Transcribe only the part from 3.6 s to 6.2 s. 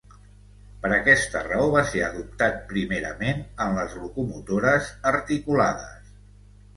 en les locomotores articulades.